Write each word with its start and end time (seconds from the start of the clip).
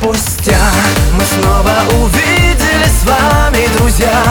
спустя. 0.00 0.58
Мы 1.14 1.24
снова 1.24 1.74
увидели 2.02 2.84
с 2.84 3.04
вами, 3.04 3.66
друзья 3.76 4.24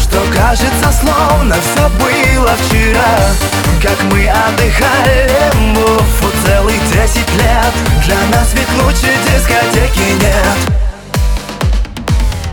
Что 0.00 0.22
кажется, 0.32 0.92
словно 1.00 1.56
все 1.60 1.88
было 1.98 2.54
вчера. 2.56 3.18
Как 3.82 4.00
мы 4.10 4.28
отдыхали 4.28 5.28
в 5.54 5.78
Уфу 5.80 6.32
целых 6.44 6.80
десять 6.90 7.34
лет. 7.36 7.72
Для 8.06 8.20
нас 8.36 8.52
ведь 8.54 8.70
лучше 8.82 9.12
дискотеки 9.24 10.12
нет. 10.20 10.58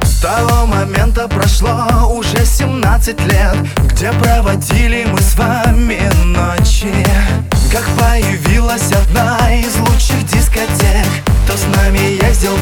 С 0.04 0.20
того 0.20 0.66
момента 0.66 1.28
прошло 1.28 1.88
уже 2.12 2.46
17 2.46 3.20
лет. 3.22 3.58
Где 3.92 4.12
проводили 4.12 5.06
мы 5.12 5.22
с 5.22 5.36
вами 5.36 5.85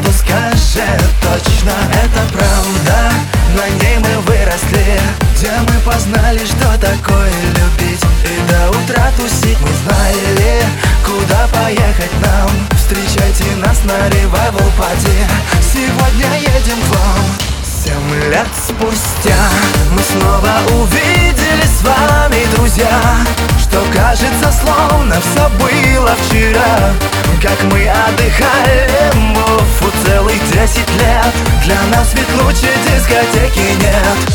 то 0.02 0.12
скажет 0.12 1.04
точно 1.22 1.74
Это 1.92 2.22
правда, 2.32 3.12
на 3.56 3.70
ней 3.70 3.98
мы 3.98 4.22
выросли 4.22 5.00
Где 5.36 5.52
мы 5.68 5.80
познали, 5.82 6.40
что 6.46 6.78
такое 6.80 7.32
любить. 7.58 8.02
И 8.24 8.52
до 8.52 8.70
утра 8.72 9.12
тусить 9.18 9.60
мы 9.62 9.70
знали 9.84 10.64
Куда 11.06 11.48
поехать 11.48 12.14
нам. 12.22 12.50
Встречайте 12.78 13.56
нас 13.58 13.84
на 13.84 14.10
ревайвал 14.10 14.72
пати 14.78 15.28
Сегодня 15.62 16.38
едем 16.40 16.80
к 16.82 16.96
вам. 16.96 17.26
Семь 17.64 18.32
лет 18.32 18.48
спустя 18.56 19.38
мы 19.92 20.02
снова 20.02 20.82
увидели 20.82 21.66
с 21.66 21.84
вами, 21.84 22.46
друзья. 22.56 23.02
Что 23.60 23.84
кажется, 23.94 24.52
словно 24.62 25.16
все 25.20 25.50
было 25.60 26.16
вчера 26.16 26.94
Как 27.44 27.62
мы 27.64 27.90
отдыхали 27.90 28.88
в 29.12 29.56
Уфу 29.56 29.92
целых 30.06 30.40
десять 30.54 30.90
лет. 30.92 31.34
Для 31.66 31.76
нас 31.94 32.14
ведь 32.14 32.42
лучше 32.42 32.68
дискотеки 32.86 33.60
нет 33.82 34.33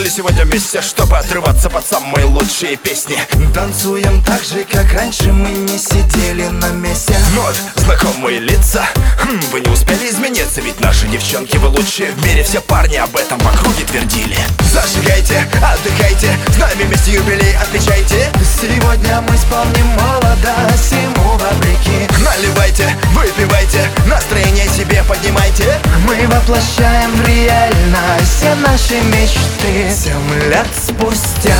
собрались 0.00 0.14
сегодня 0.14 0.44
вместе, 0.44 0.80
чтобы 0.80 1.18
отрываться 1.18 1.68
под 1.68 1.84
самые 1.84 2.24
лучшие 2.24 2.76
песни. 2.76 3.18
Танцуем 3.54 4.22
так 4.24 4.42
же, 4.42 4.64
как 4.64 4.92
раньше 4.94 5.32
мы 5.32 5.50
не 5.50 5.78
сидели 5.78 6.44
на 6.44 6.68
месте. 6.68 7.14
Вновь 7.32 7.56
знакомые 7.76 8.38
лица. 8.40 8.84
Хм, 9.18 9.40
Вы 9.52 9.60
не 9.60 9.70
успели 9.70 10.08
измениться, 10.08 10.62
ведь 10.62 10.80
наши 10.80 11.06
девчонки 11.06 11.56
Вы 11.56 11.68
лучшие 11.68 12.12
в 12.12 12.24
мире, 12.24 12.42
все 12.42 12.60
парни 12.60 12.96
об 12.96 13.14
этом 13.14 13.38
в 13.40 13.46
округе 13.46 13.84
твердили. 13.84 14.38
Зажигайте, 14.72 15.46
отдыхайте, 15.56 16.30
с 16.54 16.56
нами 16.56 16.84
вместе 16.84 17.12
юбилей 17.12 17.56
отмечайте. 17.56 18.30
Сегодня 18.60 19.20
мы 19.20 19.36
вспомним 19.36 19.86
молодость, 19.86 20.92
ему 20.92 21.32
вопреки. 21.32 22.08
Наливайте, 22.24 22.88
выпивайте, 23.12 23.90
настроение 24.06 24.68
себе 24.68 25.02
поднимайте. 25.06 25.78
Мы 26.06 26.26
воплощаем 26.26 27.10
в 27.16 27.26
реальность 27.26 28.39
наши 28.60 29.00
мечты. 29.02 29.90
Семь 29.90 30.50
лет 30.50 30.66
спустя 30.74 31.56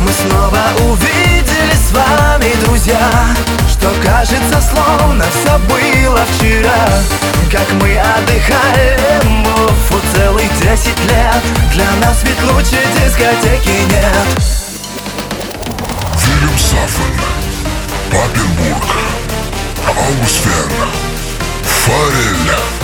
мы 0.00 0.12
снова 0.12 0.60
увидели 0.90 1.74
с 1.74 1.92
вами, 1.92 2.52
друзья 2.64 3.10
Что 3.68 3.90
кажется, 4.04 4.60
словно 4.60 5.24
все 5.30 5.58
было 5.68 6.24
вчера. 6.32 6.88
Как 7.50 7.70
мы 7.80 7.98
отдыхали 7.98 8.98
в 9.24 9.64
Уфу 9.64 10.00
целых 10.14 10.48
десять 10.60 10.98
лет. 11.04 11.42
Для 11.72 11.90
нас 12.00 12.22
ведь 12.22 12.42
лучше 12.52 12.78
дискотеки 12.94 13.76
нет. 13.90 14.60
Вильямсафен, 16.16 17.20
Папенбург, 18.10 18.86
Аугстфен, 19.86 20.70
Фарель, 21.62 22.79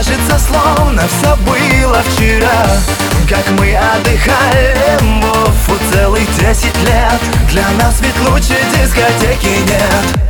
кажется, 0.00 0.38
словно 0.38 1.02
все 1.08 1.36
было 1.44 2.02
вчера. 2.02 2.66
Как 3.28 3.46
мы 3.58 3.76
отдыхали 3.76 4.98
в 5.00 5.42
Уфу 5.42 5.78
целых 5.92 6.26
десять 6.38 6.76
лет. 6.84 7.20
Для 7.50 7.68
нас 7.72 8.00
ведь 8.00 8.18
лучше 8.26 8.56
дискотеки 8.72 9.60
нет 9.66 10.29